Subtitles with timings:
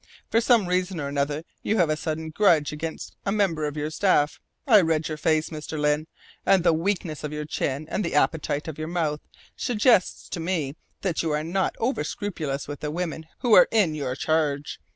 [0.31, 3.91] For some reason or other you have a sudden grudge against a member of your
[3.91, 4.39] staff.
[4.65, 5.77] I read your face, Mr.
[5.79, 6.07] Lyne,
[6.43, 9.21] and the weakness of your chin and the appetite of your mouth
[9.55, 13.93] suggest to me that you are not over scrupulous with the women who are in
[13.93, 14.81] your charge.